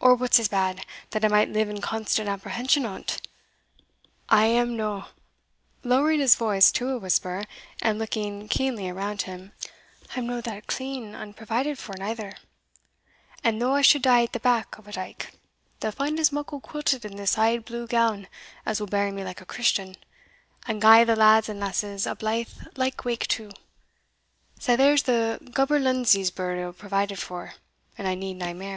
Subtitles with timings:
[0.00, 3.26] or, what's as bad, that I might live in constant apprehension o't?
[4.28, 5.06] I am no"
[5.82, 7.44] (lowering his voice to a whisper,
[7.80, 9.52] and looking keenly around him)
[10.14, 12.34] "I am no that clean unprovided for neither;
[13.42, 15.32] and though I should die at the back of a dyke,
[15.80, 18.28] they'll find as muckle quilted in this auld blue gown
[18.66, 19.96] as will bury me like a Christian,
[20.66, 23.50] and gie the lads and lasses a blythe lykewake too;
[24.58, 27.54] sae there's the gaberlunzie's burial provided for,
[27.96, 28.70] and I need nae mair.